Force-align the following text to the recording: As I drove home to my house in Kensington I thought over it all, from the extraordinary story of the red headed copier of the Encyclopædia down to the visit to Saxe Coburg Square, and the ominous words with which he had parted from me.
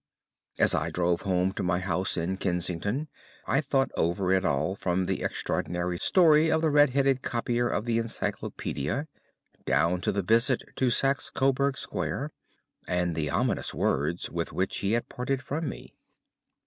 As 0.57 0.73
I 0.73 0.89
drove 0.89 1.21
home 1.21 1.51
to 1.51 1.61
my 1.61 1.77
house 1.77 2.17
in 2.17 2.37
Kensington 2.37 3.07
I 3.45 3.61
thought 3.61 3.91
over 3.95 4.31
it 4.33 4.43
all, 4.43 4.73
from 4.75 5.05
the 5.05 5.21
extraordinary 5.21 5.99
story 5.99 6.49
of 6.51 6.63
the 6.63 6.71
red 6.71 6.89
headed 6.89 7.21
copier 7.21 7.69
of 7.69 7.85
the 7.85 7.99
Encyclopædia 7.99 9.05
down 9.63 10.01
to 10.01 10.11
the 10.11 10.23
visit 10.23 10.63
to 10.77 10.89
Saxe 10.89 11.29
Coburg 11.29 11.77
Square, 11.77 12.31
and 12.87 13.13
the 13.13 13.29
ominous 13.29 13.75
words 13.75 14.27
with 14.31 14.51
which 14.51 14.77
he 14.77 14.93
had 14.93 15.07
parted 15.07 15.43
from 15.43 15.69
me. 15.69 15.93